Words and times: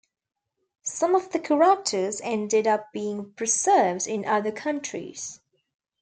Some 0.87 1.13
of 1.13 1.31
the 1.31 1.37
characters 1.37 2.21
ended 2.23 2.65
up 2.65 2.91
being 2.91 3.33
preserved 3.33 4.07
in 4.07 4.25
other 4.25 4.51
countries. 4.51 5.39